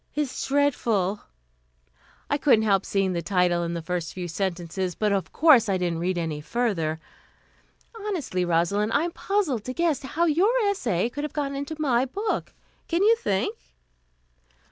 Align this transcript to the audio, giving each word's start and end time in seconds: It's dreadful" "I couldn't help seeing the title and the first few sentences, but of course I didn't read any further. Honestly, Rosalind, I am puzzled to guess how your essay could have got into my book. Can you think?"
It's 0.15 0.47
dreadful" 0.47 1.21
"I 2.31 2.39
couldn't 2.39 2.63
help 2.65 2.87
seeing 2.87 3.13
the 3.13 3.21
title 3.21 3.61
and 3.61 3.75
the 3.75 3.83
first 3.83 4.13
few 4.15 4.27
sentences, 4.27 4.95
but 4.95 5.11
of 5.11 5.31
course 5.31 5.69
I 5.69 5.77
didn't 5.77 5.99
read 5.99 6.17
any 6.17 6.41
further. 6.41 6.99
Honestly, 8.07 8.43
Rosalind, 8.43 8.93
I 8.93 9.03
am 9.03 9.11
puzzled 9.11 9.63
to 9.65 9.73
guess 9.73 10.01
how 10.01 10.25
your 10.25 10.53
essay 10.71 11.07
could 11.07 11.23
have 11.23 11.33
got 11.33 11.51
into 11.53 11.75
my 11.77 12.05
book. 12.05 12.55
Can 12.87 13.03
you 13.03 13.15
think?" 13.15 13.55